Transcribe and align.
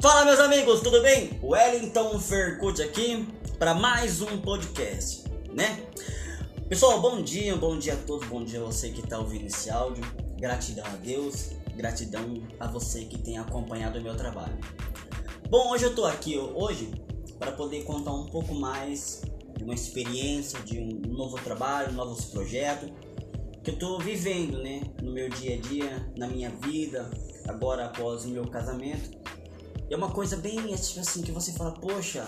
Fala 0.00 0.24
meus 0.24 0.40
amigos, 0.40 0.80
tudo 0.80 1.02
bem? 1.02 1.38
Wellington 1.42 2.18
Fercut 2.18 2.80
aqui 2.80 3.28
para 3.58 3.74
mais 3.74 4.22
um 4.22 4.38
podcast, 4.38 5.24
né? 5.52 5.86
Pessoal, 6.70 7.02
bom 7.02 7.20
dia, 7.20 7.54
bom 7.54 7.78
dia 7.78 7.92
a 7.92 7.96
todos, 7.96 8.26
bom 8.26 8.42
dia 8.42 8.62
a 8.62 8.64
você 8.64 8.88
que 8.88 9.00
está 9.00 9.18
ouvindo 9.18 9.44
esse 9.44 9.68
áudio. 9.68 10.02
Gratidão 10.38 10.86
a 10.86 10.96
Deus, 10.96 11.50
gratidão 11.76 12.42
a 12.58 12.66
você 12.66 13.04
que 13.04 13.18
tem 13.18 13.36
acompanhado 13.36 13.98
o 13.98 14.02
meu 14.02 14.16
trabalho. 14.16 14.56
Bom, 15.50 15.70
hoje 15.70 15.84
eu 15.84 15.94
tô 15.94 16.06
aqui 16.06 16.38
hoje 16.38 16.90
para 17.38 17.52
poder 17.52 17.84
contar 17.84 18.14
um 18.14 18.24
pouco 18.24 18.54
mais 18.54 19.20
de 19.54 19.64
uma 19.64 19.74
experiência, 19.74 20.58
de 20.60 20.78
um 20.78 21.12
novo 21.12 21.36
trabalho, 21.44 21.92
novos 21.92 22.24
projetos 22.24 22.90
que 23.62 23.70
eu 23.70 23.78
tô 23.78 23.98
vivendo, 23.98 24.62
né, 24.62 24.80
no 25.02 25.12
meu 25.12 25.28
dia 25.28 25.56
a 25.56 25.60
dia, 25.60 26.10
na 26.16 26.26
minha 26.26 26.48
vida, 26.48 27.10
agora 27.46 27.84
após 27.84 28.24
o 28.24 28.28
meu 28.28 28.46
casamento. 28.46 29.19
É 29.90 29.96
uma 29.96 30.10
coisa 30.10 30.36
bem 30.36 30.56
tipo 30.76 31.00
assim 31.00 31.20
que 31.20 31.32
você 31.32 31.52
fala, 31.52 31.72
poxa, 31.72 32.24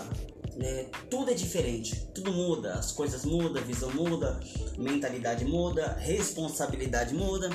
né, 0.57 0.85
tudo 1.09 1.31
é 1.31 1.33
diferente, 1.33 2.07
tudo 2.13 2.33
muda, 2.33 2.73
as 2.73 2.91
coisas 2.91 3.23
mudam, 3.23 3.61
a 3.61 3.65
visão 3.65 3.89
muda, 3.93 4.37
mentalidade 4.77 5.45
muda, 5.45 5.95
responsabilidade 5.97 7.15
muda. 7.15 7.49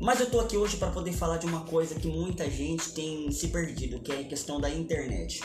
Mas 0.00 0.20
eu 0.20 0.30
tô 0.30 0.40
aqui 0.40 0.56
hoje 0.56 0.78
para 0.78 0.90
poder 0.90 1.12
falar 1.12 1.36
de 1.36 1.46
uma 1.46 1.60
coisa 1.66 1.94
que 1.94 2.08
muita 2.08 2.50
gente 2.50 2.92
tem 2.92 3.30
se 3.30 3.48
perdido, 3.48 4.00
que 4.00 4.12
é 4.12 4.20
a 4.20 4.24
questão 4.24 4.58
da 4.58 4.70
internet. 4.70 5.42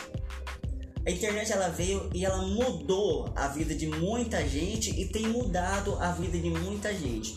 A 1.06 1.10
internet 1.10 1.52
ela 1.52 1.68
veio 1.68 2.08
e 2.14 2.24
ela 2.24 2.40
mudou 2.46 3.32
a 3.36 3.48
vida 3.48 3.74
de 3.74 3.86
muita 3.86 4.46
gente 4.48 4.98
e 4.98 5.08
tem 5.08 5.28
mudado 5.28 5.96
a 5.96 6.10
vida 6.12 6.38
de 6.38 6.48
muita 6.48 6.94
gente. 6.94 7.36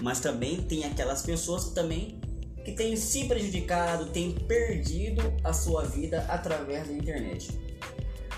Mas 0.00 0.20
também 0.20 0.62
tem 0.62 0.84
aquelas 0.84 1.22
pessoas 1.22 1.64
que 1.64 1.74
também 1.74 2.20
que 2.68 2.76
têm 2.76 2.96
se 2.96 3.24
prejudicado, 3.24 4.06
têm 4.06 4.32
perdido 4.32 5.22
a 5.42 5.54
sua 5.54 5.84
vida 5.84 6.26
através 6.28 6.88
da 6.88 6.92
internet. 6.92 7.48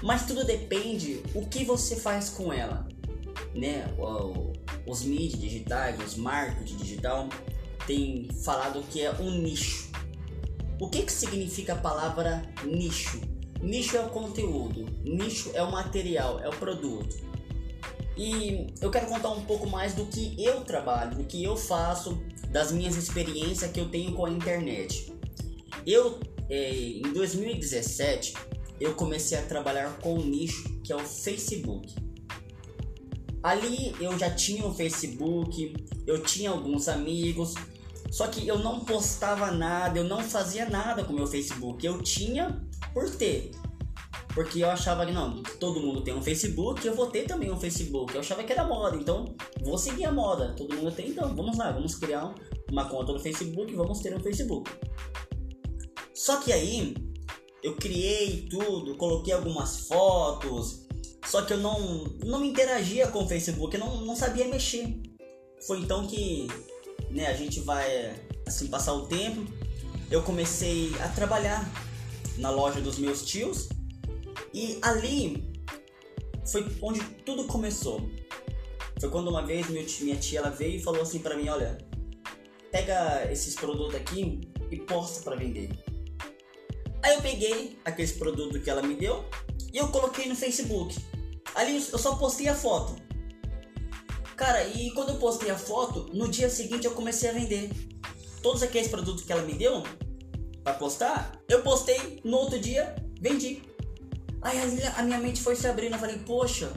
Mas 0.02 0.24
tudo 0.24 0.44
depende 0.44 1.20
o 1.34 1.46
que 1.46 1.64
você 1.64 1.96
faz 1.96 2.30
com 2.30 2.52
ela, 2.52 2.86
né? 3.54 3.84
Os 4.86 5.02
mídias 5.02 5.40
digitais, 5.40 5.98
os 6.00 6.14
marketing 6.16 6.76
digital 6.76 7.28
tem 7.86 8.28
falado 8.44 8.82
que 8.84 9.02
é 9.02 9.12
um 9.12 9.30
nicho. 9.32 9.90
O 10.80 10.88
que 10.88 11.02
que 11.02 11.12
significa 11.12 11.72
a 11.72 11.76
palavra 11.76 12.42
nicho? 12.64 13.20
Nicho 13.60 13.96
é 13.96 14.00
o 14.00 14.10
conteúdo, 14.10 14.86
nicho 15.02 15.50
é 15.54 15.62
o 15.62 15.70
material, 15.70 16.38
é 16.38 16.48
o 16.48 16.52
produto. 16.52 17.16
E 18.16 18.68
eu 18.80 18.90
quero 18.90 19.06
contar 19.06 19.30
um 19.30 19.42
pouco 19.42 19.68
mais 19.68 19.92
do 19.92 20.06
que 20.06 20.34
eu 20.42 20.60
trabalho, 20.62 21.16
do 21.16 21.24
que 21.24 21.42
eu 21.42 21.56
faço, 21.56 22.22
das 22.50 22.72
minhas 22.72 22.96
experiências 22.96 23.70
que 23.70 23.80
eu 23.80 23.88
tenho 23.88 24.12
com 24.12 24.26
a 24.26 24.30
internet. 24.30 25.12
Eu, 25.86 26.20
é, 26.48 26.72
em 26.72 27.12
2017, 27.12 28.34
eu 28.80 28.94
comecei 28.94 29.38
a 29.38 29.42
trabalhar 29.42 29.98
com 29.98 30.14
um 30.14 30.24
nicho 30.24 30.64
que 30.82 30.92
é 30.92 30.96
o 30.96 31.00
Facebook. 31.00 31.94
Ali 33.42 33.94
eu 34.00 34.18
já 34.18 34.30
tinha 34.30 34.66
o 34.66 34.74
Facebook, 34.74 35.74
eu 36.06 36.22
tinha 36.22 36.50
alguns 36.50 36.88
amigos, 36.88 37.54
só 38.10 38.26
que 38.26 38.46
eu 38.46 38.58
não 38.58 38.80
postava 38.80 39.50
nada, 39.50 39.98
eu 39.98 40.04
não 40.04 40.22
fazia 40.22 40.68
nada 40.68 41.04
com 41.04 41.12
o 41.12 41.16
meu 41.16 41.26
Facebook. 41.26 41.86
Eu 41.86 42.02
tinha 42.02 42.60
por 42.92 43.08
ter. 43.08 43.52
Porque 44.34 44.62
eu 44.62 44.70
achava 44.70 45.04
que 45.04 45.12
não, 45.12 45.42
todo 45.58 45.80
mundo 45.80 46.02
tem 46.02 46.14
um 46.14 46.22
Facebook, 46.22 46.86
eu 46.86 46.94
vou 46.94 47.08
ter 47.08 47.26
também 47.26 47.50
um 47.50 47.58
Facebook. 47.58 48.14
Eu 48.14 48.20
achava 48.20 48.44
que 48.44 48.52
era 48.52 48.64
moda, 48.64 48.96
então 48.96 49.34
vou 49.60 49.76
seguir 49.76 50.04
a 50.04 50.12
moda. 50.12 50.54
Todo 50.56 50.76
mundo 50.76 50.92
tem, 50.92 51.08
então 51.08 51.34
vamos 51.34 51.58
lá, 51.58 51.72
vamos 51.72 51.96
criar 51.96 52.32
uma 52.70 52.88
conta 52.88 53.12
no 53.12 53.18
Facebook 53.18 53.74
vamos 53.74 53.98
ter 53.98 54.14
um 54.16 54.20
Facebook. 54.20 54.70
Só 56.14 56.36
que 56.40 56.52
aí 56.52 56.94
eu 57.62 57.74
criei 57.76 58.46
tudo, 58.48 58.96
coloquei 58.96 59.32
algumas 59.32 59.88
fotos, 59.88 60.86
só 61.26 61.42
que 61.42 61.52
eu 61.52 61.58
não, 61.58 62.04
não 62.24 62.44
interagia 62.44 63.08
com 63.08 63.24
o 63.24 63.28
Facebook, 63.28 63.74
eu 63.74 63.80
não, 63.80 64.00
não 64.02 64.14
sabia 64.14 64.46
mexer. 64.46 65.00
Foi 65.66 65.80
então 65.80 66.06
que 66.06 66.46
né, 67.10 67.26
a 67.26 67.34
gente 67.34 67.60
vai 67.60 68.14
assim 68.46 68.68
passar 68.68 68.94
o 68.94 69.06
tempo. 69.06 69.44
Eu 70.10 70.22
comecei 70.22 70.92
a 71.00 71.08
trabalhar 71.08 71.70
na 72.38 72.50
loja 72.50 72.80
dos 72.80 72.98
meus 72.98 73.24
tios 73.24 73.68
e 74.52 74.78
ali 74.82 75.50
foi 76.50 76.66
onde 76.82 77.00
tudo 77.24 77.44
começou. 77.44 78.08
Foi 79.00 79.08
quando 79.08 79.28
uma 79.28 79.44
vez 79.44 79.68
minha 79.68 80.16
tia 80.16 80.40
ela 80.40 80.50
veio 80.50 80.76
e 80.76 80.82
falou 80.82 81.02
assim 81.02 81.20
para 81.20 81.36
mim, 81.36 81.48
olha, 81.48 81.78
pega 82.70 83.30
esses 83.30 83.54
produtos 83.54 83.94
aqui 83.94 84.40
e 84.70 84.76
posta 84.76 85.22
para 85.22 85.36
vender. 85.36 85.70
Aí 87.02 87.14
eu 87.14 87.22
peguei 87.22 87.78
aqueles 87.84 88.12
produtos 88.12 88.62
que 88.62 88.68
ela 88.68 88.82
me 88.82 88.94
deu 88.94 89.24
e 89.72 89.78
eu 89.78 89.88
coloquei 89.88 90.26
no 90.26 90.36
Facebook. 90.36 90.96
Ali 91.54 91.76
eu 91.76 91.98
só 91.98 92.16
postei 92.16 92.48
a 92.48 92.54
foto. 92.54 93.00
Cara, 94.36 94.64
e 94.64 94.90
quando 94.92 95.10
eu 95.10 95.16
postei 95.16 95.50
a 95.50 95.56
foto, 95.56 96.08
no 96.12 96.28
dia 96.28 96.48
seguinte 96.48 96.86
eu 96.86 96.92
comecei 96.92 97.30
a 97.30 97.32
vender. 97.32 97.70
Todos 98.42 98.62
aqueles 98.62 98.88
produtos 98.88 99.24
que 99.24 99.32
ela 99.32 99.42
me 99.42 99.54
deu 99.54 99.82
para 100.62 100.74
postar, 100.74 101.40
eu 101.48 101.62
postei 101.62 102.20
no 102.24 102.36
outro 102.36 102.58
dia, 102.58 102.94
vendi. 103.20 103.62
Aí 104.42 104.58
a 104.96 105.02
minha 105.02 105.18
mente 105.18 105.42
foi 105.42 105.54
se 105.54 105.66
abrindo, 105.66 105.94
eu 105.94 105.98
falei, 105.98 106.18
poxa, 106.18 106.72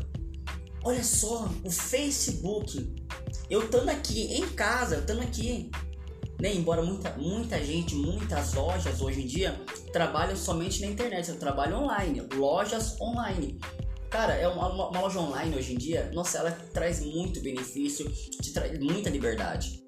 olha 0.84 1.04
só, 1.04 1.50
o 1.64 1.72
Facebook, 1.72 2.94
eu 3.50 3.64
estando 3.64 3.90
aqui 3.90 4.34
em 4.34 4.50
casa, 4.50 4.96
eu 4.96 5.02
estando 5.02 5.22
aqui, 5.22 5.72
né? 6.42 6.54
Embora 6.54 6.82
muita, 6.82 7.12
muita 7.12 7.64
gente, 7.64 7.96
muitas 7.96 8.54
lojas 8.54 9.02
hoje 9.02 9.22
em 9.22 9.28
dia 9.28 9.60
trabalham 9.94 10.36
somente 10.36 10.82
na 10.82 10.88
internet, 10.88 11.30
eu 11.30 11.40
trabalho 11.40 11.78
online, 11.78 12.22
lojas 12.36 13.00
online. 13.00 13.60
Cara, 14.10 14.34
é 14.34 14.48
uma, 14.48 14.70
uma, 14.70 15.00
loja 15.00 15.20
online 15.20 15.56
hoje 15.56 15.74
em 15.74 15.78
dia, 15.78 16.12
nossa, 16.14 16.40
ela 16.40 16.52
traz 16.74 17.00
muito 17.00 17.42
benefício, 17.42 18.12
te 18.12 18.52
traz 18.52 18.78
muita 18.78 19.10
liberdade. 19.10 19.84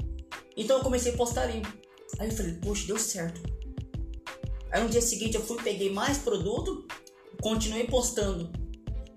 Então 0.56 0.78
eu 0.78 0.84
comecei 0.84 1.14
a 1.14 1.18
postar 1.18 1.44
ali. 1.44 1.62
Aí 2.18 2.30
eu 2.30 2.36
falei, 2.36 2.54
poxa, 2.54 2.88
deu 2.88 2.98
certo. 2.98 3.42
Aí 4.72 4.82
no 4.82 4.90
dia 4.90 5.02
seguinte 5.02 5.36
eu 5.36 5.44
fui, 5.44 5.62
peguei 5.62 5.92
mais 5.92 6.18
produto, 6.18 6.88
continuei 7.46 7.84
postando. 7.84 8.50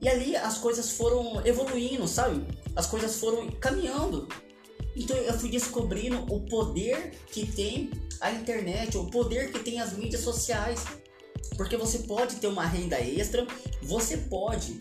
E 0.02 0.06
ali 0.06 0.36
as 0.36 0.58
coisas 0.58 0.90
foram 0.90 1.40
evoluindo, 1.46 2.06
sabe? 2.06 2.46
As 2.76 2.84
coisas 2.86 3.18
foram 3.18 3.50
caminhando. 3.52 4.28
Então 4.94 5.16
eu 5.16 5.32
fui 5.32 5.48
descobrindo 5.48 6.18
o 6.30 6.42
poder 6.42 7.12
que 7.32 7.46
tem 7.46 7.90
a 8.20 8.30
internet, 8.30 8.98
o 8.98 9.06
poder 9.06 9.50
que 9.50 9.60
tem 9.60 9.80
as 9.80 9.94
mídias 9.94 10.20
sociais. 10.20 10.84
Porque 11.56 11.74
você 11.78 12.00
pode 12.00 12.36
ter 12.36 12.48
uma 12.48 12.66
renda 12.66 13.00
extra, 13.00 13.46
você 13.82 14.18
pode 14.18 14.76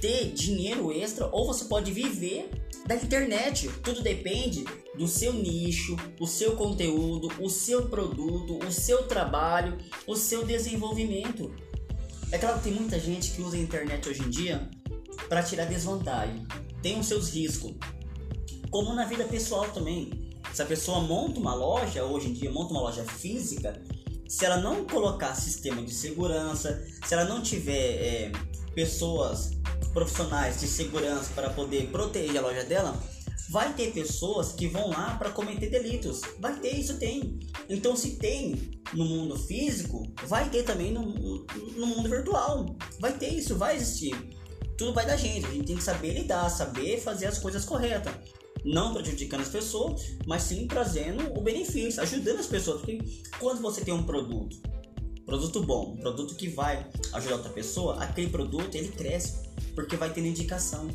ter 0.00 0.32
dinheiro 0.32 0.90
extra 0.90 1.28
ou 1.30 1.46
você 1.46 1.66
pode 1.66 1.92
viver 1.92 2.48
da 2.86 2.94
internet. 2.94 3.68
Tudo 3.84 4.00
depende 4.00 4.64
do 4.96 5.06
seu 5.06 5.34
nicho, 5.34 5.94
o 6.18 6.26
seu 6.26 6.56
conteúdo, 6.56 7.28
o 7.38 7.50
seu 7.50 7.86
produto, 7.90 8.58
o 8.66 8.72
seu 8.72 9.06
trabalho, 9.06 9.76
o 10.06 10.16
seu 10.16 10.46
desenvolvimento. 10.46 11.67
É 12.30 12.36
claro 12.36 12.58
que 12.58 12.64
tem 12.64 12.74
muita 12.74 13.00
gente 13.00 13.30
que 13.30 13.40
usa 13.40 13.56
a 13.56 13.60
internet 13.60 14.06
hoje 14.06 14.22
em 14.22 14.28
dia 14.28 14.68
para 15.28 15.42
tirar 15.42 15.64
desvantagem. 15.64 16.46
Tem 16.82 17.00
os 17.00 17.06
seus 17.06 17.30
riscos. 17.30 17.72
Como 18.70 18.94
na 18.94 19.06
vida 19.06 19.24
pessoal 19.24 19.66
também. 19.70 20.28
Se 20.52 20.62
a 20.62 20.66
pessoa 20.66 21.00
monta 21.00 21.40
uma 21.40 21.54
loja, 21.54 22.04
hoje 22.04 22.28
em 22.28 22.32
dia 22.32 22.50
monta 22.50 22.72
uma 22.72 22.82
loja 22.82 23.04
física, 23.04 23.80
se 24.28 24.44
ela 24.44 24.58
não 24.58 24.84
colocar 24.84 25.34
sistema 25.34 25.82
de 25.82 25.92
segurança, 25.92 26.84
se 27.06 27.14
ela 27.14 27.24
não 27.24 27.42
tiver 27.42 27.72
é, 27.72 28.32
pessoas 28.74 29.50
profissionais 29.92 30.60
de 30.60 30.66
segurança 30.66 31.30
para 31.34 31.50
poder 31.50 31.88
proteger 31.90 32.38
a 32.38 32.42
loja 32.42 32.64
dela, 32.64 32.98
vai 33.48 33.72
ter 33.72 33.92
pessoas 33.92 34.52
que 34.52 34.66
vão 34.66 34.90
lá 34.90 35.16
para 35.16 35.30
cometer 35.30 35.70
delitos. 35.70 36.20
Vai 36.38 36.58
ter, 36.60 36.76
isso 36.76 36.98
tem. 36.98 37.38
Então, 37.68 37.96
se 37.96 38.16
tem 38.16 38.70
no 38.92 39.04
mundo 39.04 39.36
físico, 39.38 40.06
vai 40.26 40.48
ter 40.50 40.64
também 40.64 40.92
no, 40.92 41.02
no 41.02 41.86
mundo 41.86 42.08
virtual. 42.08 42.76
Vai 43.00 43.16
ter 43.16 43.28
isso, 43.28 43.56
vai 43.56 43.76
existir. 43.76 44.14
Tudo 44.76 44.92
vai 44.92 45.06
da 45.06 45.16
gente. 45.16 45.46
A 45.46 45.50
gente 45.50 45.66
tem 45.66 45.76
que 45.76 45.82
saber 45.82 46.12
lidar, 46.12 46.48
saber 46.50 47.00
fazer 47.00 47.26
as 47.26 47.38
coisas 47.38 47.64
corretas. 47.64 48.12
Não 48.64 48.92
prejudicando 48.92 49.40
as 49.40 49.48
pessoas, 49.48 50.02
mas 50.26 50.42
sim 50.42 50.66
trazendo 50.66 51.32
o 51.38 51.40
benefício, 51.40 52.02
ajudando 52.02 52.40
as 52.40 52.46
pessoas. 52.46 52.80
Porque 52.80 52.98
quando 53.38 53.62
você 53.62 53.80
tem 53.80 53.94
um 53.94 54.02
produto, 54.02 54.60
produto 55.24 55.62
bom, 55.62 55.96
produto 55.96 56.34
que 56.34 56.48
vai 56.48 56.86
ajudar 57.14 57.36
outra 57.36 57.52
pessoa, 57.52 58.02
aquele 58.02 58.28
produto 58.30 58.74
ele 58.74 58.88
cresce 58.88 59.48
porque 59.74 59.96
vai 59.96 60.12
tendo 60.12 60.26
indicação. 60.26 60.88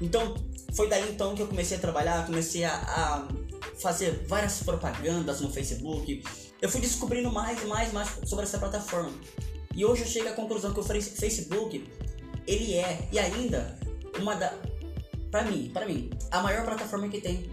Então, 0.00 0.34
foi 0.76 0.88
daí 0.88 1.10
então 1.10 1.34
que 1.34 1.40
eu 1.40 1.46
comecei 1.46 1.78
a 1.78 1.80
trabalhar, 1.80 2.26
comecei 2.26 2.62
a, 2.62 2.74
a 2.74 3.28
fazer 3.78 4.24
várias 4.28 4.62
propagandas 4.62 5.40
no 5.40 5.50
Facebook. 5.50 6.22
Eu 6.60 6.68
fui 6.68 6.82
descobrindo 6.82 7.32
mais 7.32 7.62
e 7.62 7.66
mais, 7.66 7.92
mais 7.92 8.10
sobre 8.24 8.44
essa 8.44 8.58
plataforma. 8.58 9.12
E 9.74 9.84
hoje 9.84 10.02
eu 10.02 10.06
chego 10.06 10.28
à 10.28 10.32
conclusão 10.32 10.74
que 10.74 10.80
o 10.80 10.82
Facebook, 10.82 11.82
ele 12.46 12.74
é 12.74 13.08
e 13.10 13.18
ainda 13.18 13.78
uma 14.20 14.34
da 14.34 14.52
para 15.30 15.44
mim, 15.44 15.70
para 15.72 15.86
mim, 15.86 16.10
a 16.30 16.42
maior 16.42 16.64
plataforma 16.64 17.08
que 17.08 17.20
tem. 17.20 17.50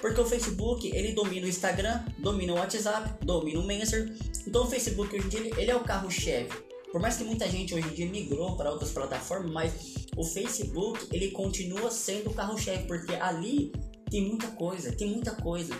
Porque 0.00 0.20
o 0.20 0.24
Facebook, 0.24 0.86
ele 0.94 1.12
domina 1.12 1.46
o 1.46 1.48
Instagram, 1.48 2.04
domina 2.18 2.52
o 2.54 2.56
WhatsApp, 2.56 3.24
domina 3.24 3.60
o 3.60 3.66
Messenger. 3.66 4.14
Então 4.46 4.64
o 4.64 4.66
Facebook 4.66 5.14
hoje 5.14 5.26
em 5.26 5.28
dia, 5.28 5.40
ele 5.60 5.70
é 5.70 5.76
o 5.76 5.80
carro-chefe. 5.80 6.50
Por 6.90 7.00
mais 7.00 7.16
que 7.16 7.24
muita 7.24 7.48
gente 7.48 7.74
hoje 7.74 7.88
em 7.88 7.94
dia 7.94 8.06
migrou 8.06 8.56
para 8.56 8.70
outras 8.70 8.90
plataformas, 8.90 9.52
mas 9.52 9.72
o 10.16 10.24
Facebook, 10.24 11.06
ele 11.12 11.30
continua 11.30 11.90
sendo 11.90 12.30
o 12.30 12.34
carro-chefe, 12.34 12.86
porque 12.86 13.14
ali 13.14 13.72
tem 14.10 14.26
muita 14.26 14.48
coisa, 14.48 14.92
tem 14.92 15.08
muita 15.08 15.32
coisa. 15.32 15.74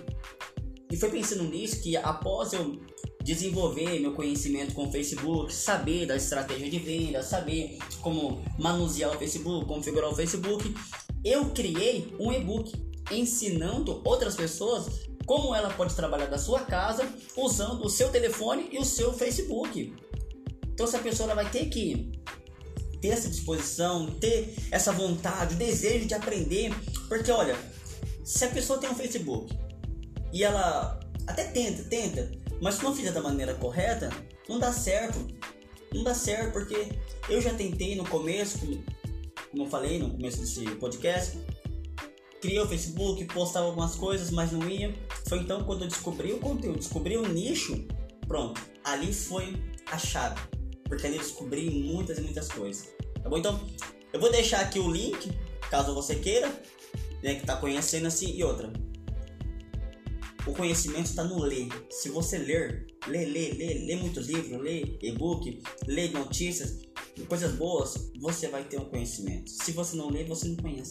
E 0.91 0.97
foi 0.97 1.11
pensando 1.11 1.45
nisso 1.45 1.81
que 1.83 1.97
após 1.97 2.53
eu 2.53 2.81
desenvolver 3.23 4.01
meu 4.01 4.15
conhecimento 4.15 4.75
com 4.75 4.89
o 4.89 4.91
Facebook, 4.91 5.53
saber 5.53 6.07
da 6.07 6.17
estratégia 6.17 6.71
de 6.71 6.79
venda, 6.79 7.23
saber 7.23 7.79
como 8.01 8.43
manusear 8.59 9.15
o 9.15 9.19
Facebook, 9.19 9.67
configurar 9.67 10.11
o 10.11 10.15
Facebook, 10.15 10.75
eu 11.25 11.51
criei 11.51 12.15
um 12.19 12.33
e-book 12.33 12.73
ensinando 13.11 14.01
outras 14.05 14.35
pessoas 14.35 15.09
como 15.27 15.55
ela 15.55 15.71
pode 15.71 15.95
trabalhar 15.95 16.27
da 16.27 16.39
sua 16.39 16.61
casa 16.61 17.09
usando 17.37 17.85
o 17.85 17.91
seu 17.91 18.09
telefone 18.09 18.69
e 18.73 18.79
o 18.79 18.85
seu 18.85 19.13
Facebook. 19.13 19.95
Então 20.73 20.87
essa 20.87 20.99
pessoa 20.99 21.35
vai 21.35 21.49
ter 21.51 21.67
que 21.67 22.11
ter 23.01 23.09
essa 23.09 23.29
disposição, 23.29 24.07
ter 24.21 24.55
essa 24.71 24.93
vontade, 24.93 25.55
o 25.55 25.59
desejo 25.59 26.07
de 26.07 26.15
aprender, 26.15 26.73
porque 27.09 27.31
olha, 27.31 27.57
se 28.25 28.45
a 28.45 28.49
pessoa 28.49 28.79
tem 28.79 28.91
um 28.91 28.95
Facebook 28.95 29.59
e 30.33 30.45
ela 30.45 31.01
até 31.27 31.45
tenta, 31.45 31.83
tenta, 31.85 32.31
mas 32.61 32.77
se 32.77 32.85
não 32.85 32.95
fizer 32.95 33.13
da 33.13 33.23
maneira 33.23 33.55
correta, 33.55 34.11
não 34.49 34.59
dá 34.59 34.73
certo. 34.73 35.27
Não 35.93 36.05
dá 36.05 36.15
certo 36.15 36.53
porque 36.53 36.89
eu 37.29 37.41
já 37.41 37.53
tentei 37.55 37.97
no 37.97 38.07
começo, 38.07 38.59
como 39.51 39.65
eu 39.65 39.67
falei 39.67 39.99
no 39.99 40.11
começo 40.11 40.39
desse 40.39 40.65
podcast, 40.77 41.37
criei 42.41 42.61
o 42.61 42.69
Facebook, 42.69 43.25
postava 43.27 43.67
algumas 43.67 43.97
coisas, 43.97 44.31
mas 44.31 44.53
não 44.53 44.69
ia. 44.69 44.95
Foi 45.29 45.39
então 45.39 45.65
quando 45.65 45.83
eu 45.83 45.89
descobri 45.89 46.33
o 46.33 46.39
conteúdo, 46.39 46.79
descobri 46.79 47.17
o 47.17 47.29
nicho, 47.29 47.87
pronto, 48.27 48.61
ali 48.85 49.13
foi 49.13 49.55
a 49.91 49.99
chave. 49.99 50.41
Porque 50.91 51.07
ali 51.07 51.17
eu 51.17 51.23
descobri 51.23 51.71
muitas 51.71 52.19
e 52.19 52.21
muitas 52.21 52.49
coisas. 52.49 52.89
Tá 53.23 53.31
bom? 53.31 53.39
Então, 53.39 53.65
eu 54.13 54.19
vou 54.19 54.31
deixar 54.31 54.61
aqui 54.61 54.81
o 54.81 54.91
link, 54.91 55.31
caso 55.71 55.95
você 55.95 56.17
queira, 56.17 56.53
né, 57.23 57.37
que 57.37 57.47
tá 57.47 57.57
conhecendo 57.57 58.09
assim, 58.09 58.37
e 58.37 58.43
outra. 58.43 58.73
O 60.45 60.53
conhecimento 60.53 61.07
está 61.07 61.23
no 61.23 61.41
ler. 61.41 61.69
Se 61.91 62.09
você 62.09 62.39
ler, 62.39 62.89
lê, 63.07 63.25
lê, 63.25 63.53
lê, 63.53 63.75
lê 63.87 63.97
muitos 63.97 64.27
livros, 64.27 64.61
lê 64.61 64.99
e-book, 65.01 65.63
lê 65.87 66.09
notícias, 66.09 66.81
coisas 67.29 67.53
boas, 67.53 68.11
você 68.19 68.49
vai 68.49 68.65
ter 68.65 68.81
um 68.81 68.87
conhecimento. 68.87 69.49
Se 69.49 69.71
você 69.71 69.95
não 69.95 70.11
lê, 70.11 70.25
você 70.25 70.49
não 70.49 70.57
conhece. 70.57 70.91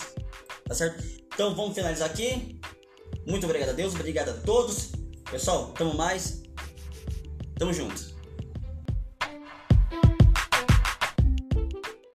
Tá 0.64 0.74
certo? 0.74 1.04
Então 1.34 1.54
vamos 1.56 1.76
finalizar 1.76 2.10
aqui. 2.10 2.62
Muito 3.28 3.46
obrigado 3.46 3.70
a 3.70 3.74
Deus, 3.74 3.94
obrigado 3.96 4.30
a 4.30 4.34
todos. 4.34 4.92
Pessoal, 5.30 5.74
tamo 5.74 5.94
mais. 5.94 6.42
Tamo 7.58 7.74
junto. 7.74 8.09